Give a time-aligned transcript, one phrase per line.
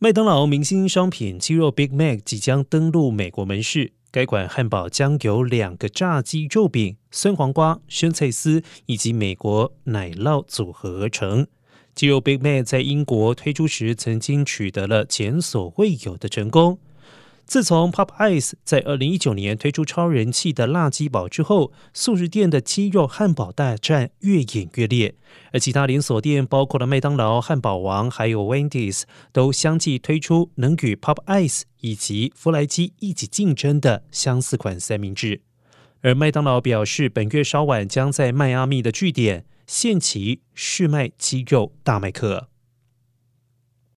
[0.00, 3.94] 麦当劳明星商品鸡肉 Big Mac 即将登陆美国门市。
[4.12, 11.48] 该款汉堡将由两个炸鸡肉饼、酸黄瓜、生菜丝以及美国奶酪组合而成。
[11.96, 16.78] 鸡肉 Big Mac 在英国推出时，曾经取得了前所未有的成功。
[17.48, 25.14] 自从 Popeyes 在二零一九年推出超人气的辣鸡堡之后，素食店的鸡肉汉堡大战越演越烈。
[25.50, 35.40] 而其他连锁店，包括了麦当劳、汉堡王，还有 Wendy's，都相继推出能与 Popeyes 以及弗莱鸡一起竞争的相似款三明治。
[36.02, 42.48] 而麦当劳表示，本月稍晚将在迈阿密的据点限期试卖鸡肉大麦克。